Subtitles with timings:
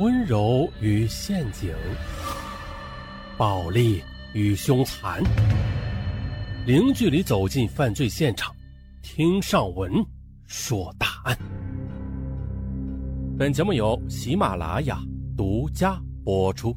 [0.00, 1.72] 温柔与陷阱，
[3.38, 5.22] 暴力与凶残，
[6.66, 8.52] 零距离走进犯罪现场，
[9.02, 10.04] 听上文
[10.46, 11.38] 说大案。
[13.38, 15.00] 本节目由喜马拉雅
[15.36, 16.76] 独家播出。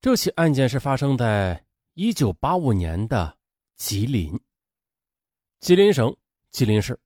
[0.00, 1.64] 这起案件是发生在
[1.94, 3.38] 一九八五年的
[3.76, 4.36] 吉林，
[5.60, 6.12] 吉林省
[6.50, 6.98] 吉林市。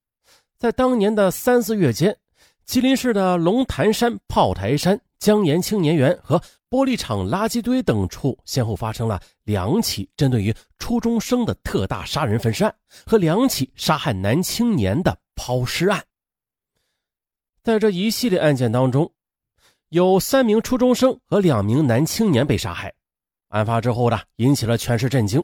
[0.62, 2.16] 在当年的三四月间，
[2.64, 12.72] 吉林市的龙潭山、炮台山、江岩青年园和玻璃厂垃圾堆等处，先后发生了两起针对于初中生的特大杀人分尸案
[13.04, 16.00] 和两起杀害男青年的抛尸案。
[17.64, 19.12] 在这一系列案件当中，
[19.88, 22.94] 有三名初中生和两名男青年被杀害。
[23.48, 25.42] 案发之后呢，引起了全市震惊。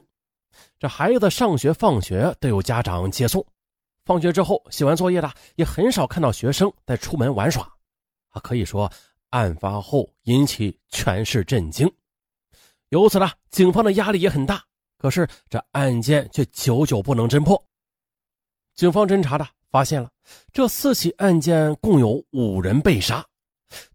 [0.79, 3.45] 这孩子上学放学都有家长接送。
[4.09, 7.61] 放学之后写完作业的也很少看到学生在出门玩耍，
[8.29, 8.91] 啊，可以说
[9.29, 11.87] 案发后引起全市震惊，
[12.87, 14.63] 由此呢，警方的压力也很大。
[14.97, 17.63] 可是这案件却久久不能侦破。
[18.73, 20.09] 警方侦查的发现了
[20.51, 23.23] 这四起案件共有五人被杀，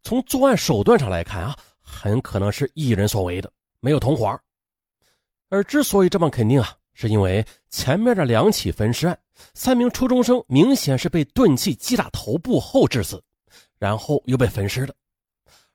[0.04, 4.40] 从作案手段上来看啊，很可能是一人所为的，没有同伙。
[5.48, 6.72] 而之所以这么肯定啊。
[6.94, 9.18] 是因为前面的两起焚尸案，
[9.52, 13.22] 三名初中生明显是被钝器击打头部后致死，
[13.78, 14.94] 然后又被焚尸的；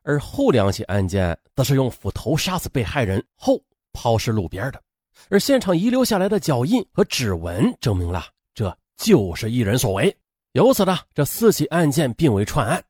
[0.01, 4.81] 而后两起案件则是用斧头杀死被害人后抛尸路边的，
[5.29, 10.15] 而现场遗留下来的脚印和指纹证明了这就是一人所为。
[10.53, 12.83] 由此呢，这四起案件并为串案，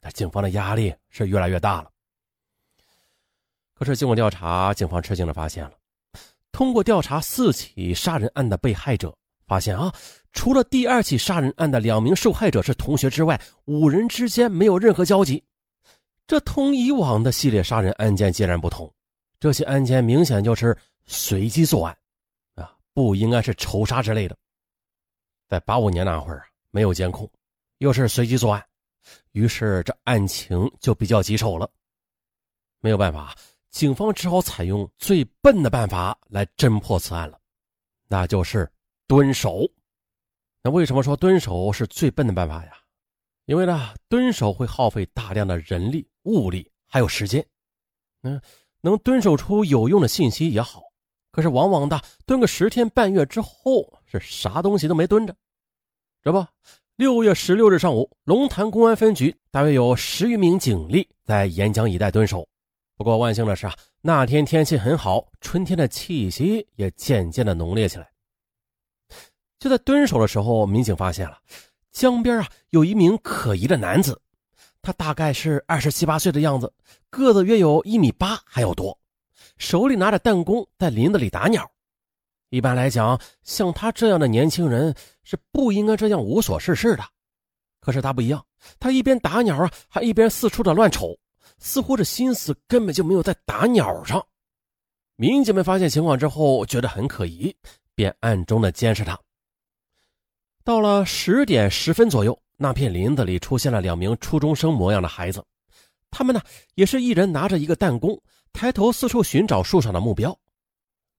[0.00, 1.90] 那警方的压力是越来越大了。
[3.74, 5.72] 可是经过调查，警方吃惊的发现了。
[6.60, 9.16] 通过调查四起杀人案的被害者，
[9.46, 9.90] 发现啊，
[10.34, 15.42] 除了第二起杀人案的两名受害者是同学之外，五人之间没有任何交集。
[16.26, 18.92] 这同以往的系列杀人案件截然不同，
[19.38, 20.76] 这些案件明显就是
[21.06, 21.96] 随机作案，
[22.56, 24.36] 啊，不应该是仇杀之类的。
[25.48, 27.26] 在八五年那会儿没有监控，
[27.78, 28.62] 又是随机作案，
[29.32, 31.66] 于是这案情就比较棘手了。
[32.80, 33.34] 没有办法。
[33.70, 37.38] 警方只好采用最笨的办法来侦破此案了，
[38.08, 38.70] 那就是
[39.06, 39.68] 蹲守。
[40.62, 42.72] 那为什么说蹲守是最笨的办法呀？
[43.46, 47.44] 因为呢，蹲守会耗费大量的人力、物力还有时间。
[48.22, 48.40] 嗯，
[48.80, 50.82] 能蹲守出有用的信息也好，
[51.30, 55.34] 可是往往的蹲个十天半月之后，是啥东西都没蹲着。
[56.22, 56.44] 这不，
[56.96, 62.46] 六月十六日上午，龙潭公安分局大约有十余名警力在沿江一带蹲守。
[63.00, 68.06] 不过万幸的是啊，那天天气很好，春天的气息也渐渐的浓烈起来。
[69.58, 71.38] 就在蹲守的时候，民警发现了
[71.92, 74.20] 江边啊有一名可疑的男子，
[74.82, 76.70] 他大概是二十七八岁的样子，
[77.08, 78.94] 个子约有一米八还要多，
[79.56, 81.66] 手里拿着弹弓在林子里打鸟。
[82.50, 84.94] 一般来讲，像他这样的年轻人
[85.24, 87.04] 是不应该这样无所事事的，
[87.80, 88.44] 可是他不一样，
[88.78, 91.18] 他一边打鸟啊，还一边四处的乱瞅。
[91.60, 94.20] 似乎这心思根本就没有在打鸟上。
[95.16, 97.54] 民警们发现情况之后，觉得很可疑，
[97.94, 99.18] 便暗中的监视他。
[100.64, 105.44] 到了十点十分左右，那片林子里出现了两名初中生模样的孩子，
[106.10, 106.40] 他们呢
[106.74, 108.20] 也是一人拿着一个弹弓，
[108.52, 110.38] 抬头四处寻找树上的目标。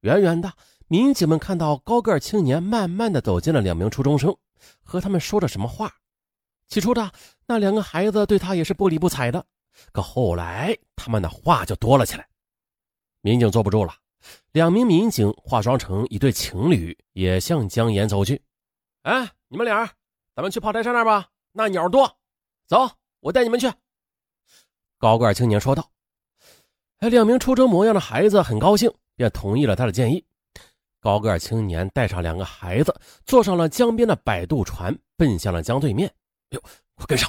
[0.01, 0.51] 远远的，
[0.88, 4.35] 民警们看到高个青年慢慢的走进了两名初中生，
[4.84, 5.94] 和他们说着什么话。
[6.68, 7.12] 起初的
[7.46, 9.46] 那两个孩子对他也是不理不睬的。
[9.91, 12.27] 可后来，他们的话就多了起来。
[13.21, 13.93] 民警坐不住了，
[14.51, 18.41] 两名民警化妆成一对情侣，也向江岩走去。
[19.03, 19.85] 哎，你们俩，
[20.35, 22.17] 咱们去炮台山那吧，那鸟多。
[22.67, 22.89] 走，
[23.19, 23.71] 我带你们去。
[24.97, 25.89] 高个青年说道。
[26.97, 30.23] 哎，两名初中模样的孩子很高兴，便同意了他的建议。
[30.99, 32.95] 高个青年带上两个孩子，
[33.25, 36.07] 坐上了江边的摆渡船，奔向了江对面。
[36.51, 36.62] 哎呦，
[36.95, 37.27] 快跟上！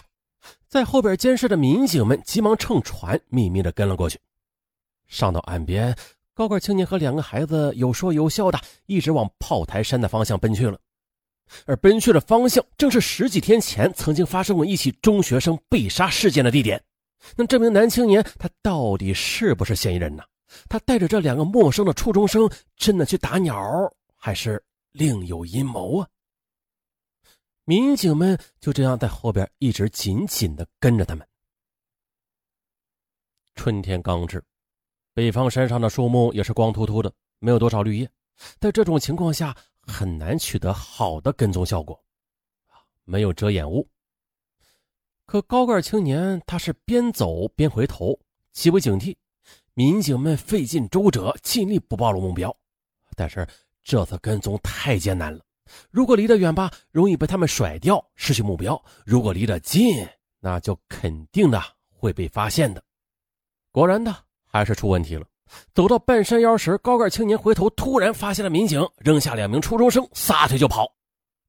[0.72, 4.18] 在后边监视的民警们急忙乘船，秘密的跟了过去。
[5.06, 5.94] 上到岸边，
[6.32, 10.78] 高个青年和两个孩子有说有笑的，一直往炮台山的方向奔去了。
[11.66, 16.82] 而奔去的方向，正是十几天前曾经发生过一起中学生被杀事件的地点。
[17.36, 20.24] 那这名男青年，他到底是不是嫌疑人呢？
[20.70, 23.62] 他带着这两个陌生的初中生，真的去打鸟，
[24.16, 26.08] 还是另有阴谋啊？
[27.64, 31.26] 民警们就这样在后边一直紧紧的跟着他们。
[33.54, 34.44] 春天刚至，
[35.14, 38.10] 北方山上的树木也是光秃秃的，没有多少绿叶，
[38.58, 42.02] 在这种情况下很难取得好的跟踪效果。
[43.04, 43.88] 没有遮掩物，
[45.26, 48.18] 可高个青年他是边走边回头，
[48.52, 49.16] 极为警惕。
[49.74, 52.54] 民警们费尽周折，尽力不暴露目标，
[53.16, 53.46] 但是
[53.82, 55.44] 这次跟踪太艰难了。
[55.90, 58.74] 如果离得远吧，容易被他们甩掉，失去目标；
[59.04, 60.06] 如果离得近，
[60.40, 62.82] 那就肯定的会被发现的。
[63.70, 64.14] 果然的，
[64.44, 65.26] 还是出问题了。
[65.74, 70.90] 走到半山腰时，高个青年回头，突然发现了民警，扔下两名初中生，撒腿就跑。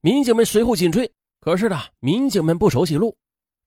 [0.02, 1.10] 民警们随后紧追，
[1.40, 3.16] 可是呢，民警们不熟悉路。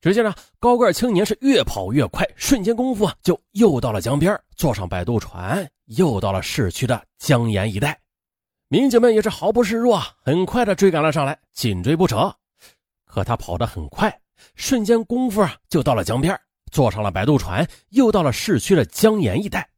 [0.02, 7.98] 只见呢，高个青年是越跑越快，瞬间功夫啊，就又到了江边，坐上摆渡船，又到了市区的江沿一带。
[8.68, 12.34] 民警们也是毫不示弱，很快的追赶了上来，紧追不舍。
[13.04, 14.20] 可他跑得很快，
[14.56, 16.38] 瞬间功夫啊，就到了江边，
[16.72, 19.68] 坐上了摆渡船，又到了市区的江沿一带。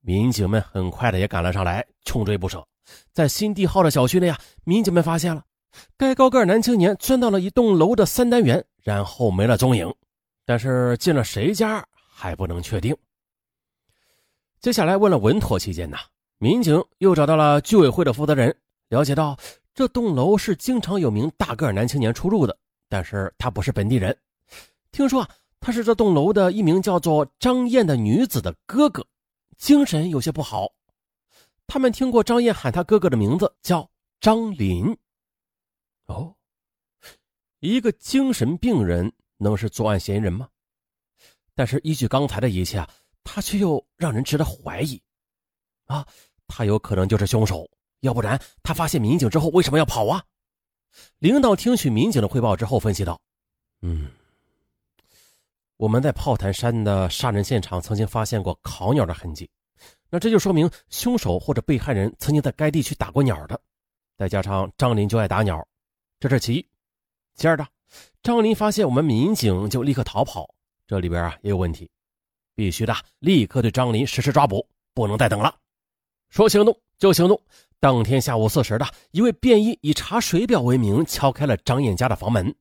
[0.00, 2.66] 民警们很快的也赶了上来，穷追不舍。
[3.12, 5.44] 在新地号的小区内啊，民警们发现了
[5.96, 9.94] 该高个男青年钻到了一栋楼的三单元，然后没了踪影。
[10.44, 12.96] 但是进了谁家还不能确定。
[14.60, 15.96] 接下来问了稳妥起见呢，
[16.42, 18.56] 民警又找到了居委会的负责人，
[18.88, 19.38] 了解到
[19.74, 22.58] 这栋楼是经常有名大个男青年出入的，
[22.88, 24.16] 但是他不是本地人。
[24.90, 25.28] 听说啊，
[25.60, 29.06] 他是这栋楼的一名叫做张燕的女子的哥哥。
[29.58, 30.72] 精神有些不好，
[31.66, 33.86] 他们听过张燕喊他哥哥的名字叫
[34.18, 34.96] 张林。
[36.06, 36.34] 哦，
[37.58, 40.48] 一个精神病人能是作案嫌疑人吗？
[41.54, 42.82] 但是依据刚才的一切，
[43.22, 44.98] 他却又让人值得怀疑。
[45.84, 46.06] 啊，
[46.50, 47.66] 他有可能就是凶手，
[48.00, 50.22] 要不然他发现民警之后为什么要跑啊？
[51.20, 53.20] 领导听取民警的汇报之后分析道
[53.80, 54.10] ：“嗯。”
[55.78, 59.48] 我们在炮台山的杀人现场曾经发现过烤鸟的痕迹，
[60.10, 63.58] 那这就说明凶手或者被害人曾经在该地区打过鸟的。
[64.18, 65.66] 再加上张林就爱打鸟，
[66.18, 66.66] 这是其一。
[67.34, 67.66] 其二的，
[68.22, 70.54] 张林发现我们民警就立刻逃跑，
[70.86, 71.90] 这里边啊也有问题，
[72.54, 75.54] 必须的立刻对张林实施抓捕，不能再等了。
[76.30, 77.40] 说行动就行动。
[77.78, 82.54] 当天下午四时的一位便衣以查水表为名敲开了张燕家的房门。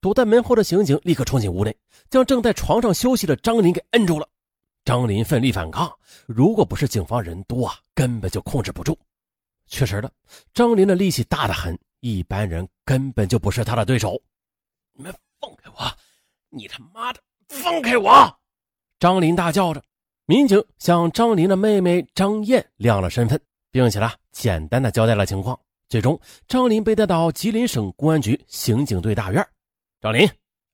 [0.00, 1.74] 躲在门后的刑警立刻冲进屋内，
[2.10, 4.28] 将正在床上休息的张林给摁住了。
[4.84, 5.90] 张林奋力反抗，
[6.26, 8.98] 如果不是警方人多啊，根本就控制不住。
[9.66, 10.12] 确实的，
[10.52, 14.20] 张林的力气大得很，一般人根本就不是他的对手。
[14.92, 15.90] 你们放开我！
[16.50, 18.38] 你他妈的放开我！
[18.98, 19.82] 张林大叫着。
[20.26, 23.38] 民警向张林的妹妹张燕亮了身份，
[23.70, 25.58] 并且呢，简单的交代了情况。
[25.86, 26.18] 最终，
[26.48, 29.46] 张林被带到吉林省公安局刑警队大院。
[30.00, 30.26] 张林，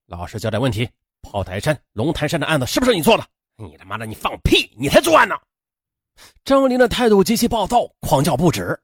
[0.06, 0.88] 老实交代问题。
[1.22, 3.26] 炮台山、龙潭山的案子是不是你做的？
[3.56, 4.72] 你他妈的，你放屁！
[4.78, 5.34] 你才作案呢！
[6.44, 8.78] 张林的态度极其暴躁，狂叫不止。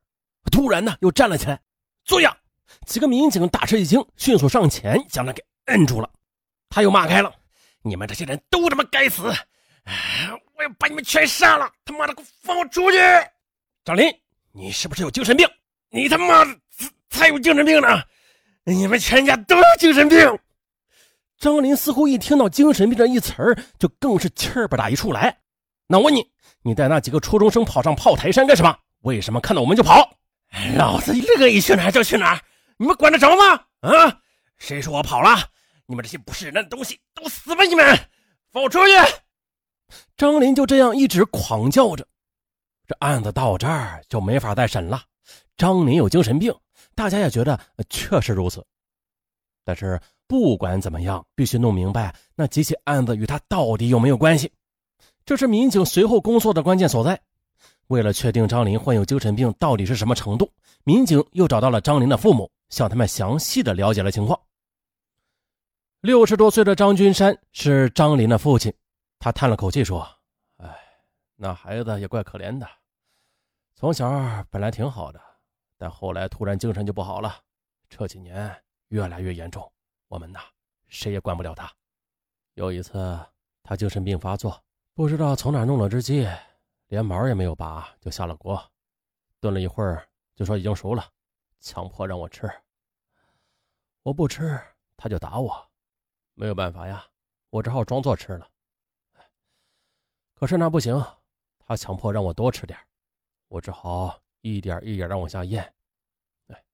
[0.51, 1.61] 突然呢，又站了起来，
[2.05, 2.37] 坐下。
[2.85, 6.11] 几个民警大吃一惊，迅速上前将他给摁住了。
[6.69, 7.33] 他又骂开了
[7.83, 9.33] ：“你们这些人都他妈该死！
[10.57, 11.71] 我要把你们全杀了！
[11.85, 12.99] 他妈的，给我放我出去！”
[13.85, 14.13] 张林，
[14.53, 15.47] 你是不是有精神病？
[15.91, 16.59] 你他妈的
[17.11, 18.03] 才有精神病呢！
[18.65, 20.19] 你们全家都有精神病！
[21.39, 25.39] 张林似乎一听到“精神病”这一词儿，就更是气儿不打一处来。
[25.87, 26.27] 那我问你，
[26.63, 28.75] 你带那几个初中生跑上炮台山干什么？
[29.03, 30.19] 为什么看到我们就跑？
[30.77, 32.41] 老子乐意去哪儿就去哪儿，
[32.79, 33.65] 你们管得着吗？
[33.81, 34.21] 啊！
[34.57, 35.37] 谁说我跑了？
[35.85, 37.63] 你们这些不是人的东西，都死吧！
[37.65, 37.85] 你们，
[38.51, 38.93] 放我出去！
[40.17, 42.07] 张林就这样一直狂叫着。
[42.87, 45.03] 这案子到这儿就没法再审了。
[45.57, 46.55] 张林有精神病。
[46.95, 48.65] 大家也觉得确实如此，
[49.65, 54.51] 但是不管怎么样，必须弄明白那几起案子与他到底有没有关系，
[55.27, 57.21] 这是民警随后工作的关键所在。
[57.89, 60.51] 为了确定张林患有精神病到底是什么程度，
[60.85, 64.41] 民警又找到了张林的父母，向他们详细的了解了情况。
[66.01, 68.73] 六十多岁的张君山是张林的父亲，
[69.27, 70.09] 他叹了口气说
[70.63, 70.79] ：“哎，
[71.35, 72.71] 那孩子也怪可怜的，
[73.75, 74.09] 从小
[74.53, 75.21] 本来挺好的。”
[75.77, 77.43] 但后来突然精神就不好了，
[77.89, 79.69] 这几年越来越严重，
[80.07, 80.39] 我们呐
[80.87, 81.69] 谁也管不了他。
[82.55, 83.19] 有一次
[83.65, 84.63] 他精神病发作，
[84.95, 86.25] 不知道从哪弄了只鸡，
[86.87, 88.65] 连毛也没有拔就下了锅，
[89.41, 91.05] 炖了一会儿就说已经熟了，
[91.59, 92.49] 强迫让我吃。
[94.05, 94.57] 我不吃
[94.97, 95.69] 他就打我，
[96.35, 97.05] 没有办法呀，
[97.51, 98.49] 我只好装作吃了。
[100.37, 101.05] 可是那不行，
[101.59, 102.79] 他强迫让我多吃点，
[103.49, 104.17] 我只好。
[104.43, 105.61] 一点一点的往下咽，
[106.47, 106.65] 哎，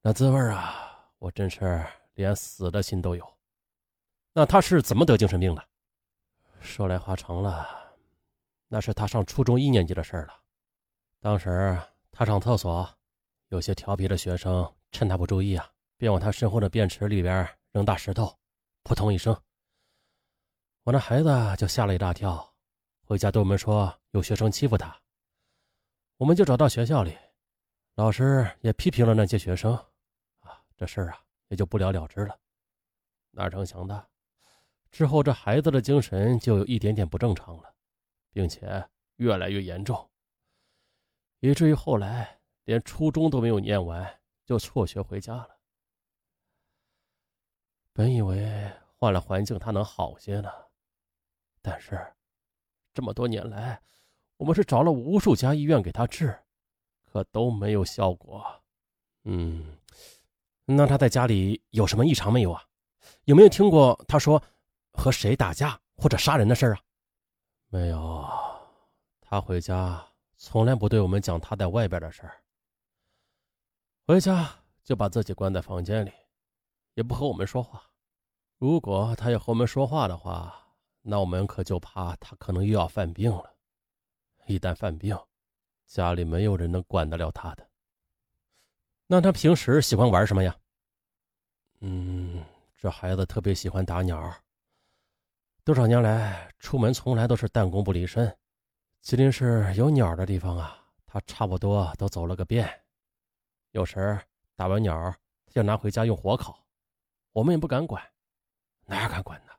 [0.00, 3.36] 那滋味啊，我真是连死的心都有。
[4.32, 5.68] 那他是怎么得精神病的？
[6.60, 7.66] 说来话长了，
[8.68, 10.40] 那是他上初中一年级的事了。
[11.20, 11.76] 当时
[12.12, 12.88] 他上厕所，
[13.48, 18.38] 有些调皮的学生趁他不注意啊，便往他身后的便池里边扔大石头，
[18.84, 19.36] 扑通一声，
[20.86, 21.28] 我那孩子
[21.58, 22.54] 就吓了一大跳，
[23.02, 24.96] 回家对我们说有学生欺负他，
[26.16, 27.18] 我们就找到学校里，
[27.96, 29.74] 老师也批评了那些学生，
[30.38, 32.38] 啊，这事儿啊也就不了了之了。
[33.32, 34.08] 哪成想的，
[34.92, 37.74] 之后这孩子的精神就有一点点不正常了，
[38.30, 40.08] 并且越来越严重，
[41.40, 45.58] 以至于后来连初中都没有念完就辍学回家了。
[47.92, 50.48] 本以为换了环境他能好些呢，
[51.68, 52.00] 但是
[52.94, 53.82] 这么多年来，
[54.36, 56.38] 我们是找了无数家医院给他治，
[57.04, 58.62] 可都没有效果。
[59.24, 59.76] 嗯，
[60.64, 62.62] 那他在家里有什么异常没有啊？
[63.24, 64.40] 有没有听过他说
[64.92, 66.78] 和谁打架或者杀人的事啊？
[67.66, 68.24] 没有，
[69.20, 70.06] 他回家
[70.36, 72.40] 从来不对我们讲他在外边的事儿。
[74.06, 74.48] 回家
[74.84, 76.12] 就把自己关在房间里。
[76.94, 77.82] 也不和我们说话。
[78.56, 80.65] 如果他要和我们说话的话，
[81.08, 83.54] 那我们可就怕他可能又要犯病了。
[84.46, 85.16] 一旦犯病，
[85.86, 87.64] 家里没有人能管得了他的。
[89.06, 90.56] 那他平时喜欢玩什么呀？
[91.78, 92.44] 嗯，
[92.76, 94.34] 这孩子特别喜欢打鸟。
[95.62, 98.36] 多少年来，出门从来都是弹弓不离身。
[99.00, 102.68] 吉林市有鸟的地方啊，他差不多都走了个遍。
[103.70, 104.20] 有时
[104.56, 104.92] 打完鸟，
[105.44, 106.66] 他就拿回家用火烤。
[107.30, 108.02] 我们也不敢管，
[108.86, 109.52] 哪敢管呢？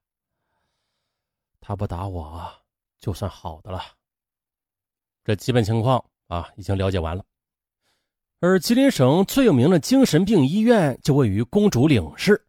[1.68, 2.50] 他不打我，
[2.98, 3.84] 就算好的了。
[5.26, 7.22] 这基本情况啊，已经了解完了。
[8.40, 12.42] 而吉林省最有名的精神病医院就位于公主岭市。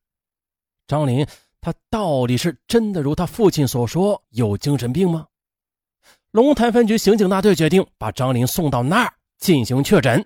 [0.86, 1.26] 张林
[1.60, 5.26] 他到底是真的如他父亲所说有精神病吗？
[6.30, 10.24] 龙潭分局刑警大队决定把张林送到那儿进行确诊。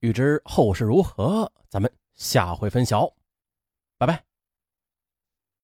[0.00, 3.10] 欲知后事如何，咱们下回分晓。
[3.96, 4.27] 拜拜。